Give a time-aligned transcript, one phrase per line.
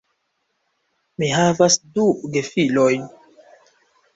[1.23, 2.07] Mi havas du
[2.37, 3.07] gefilojn.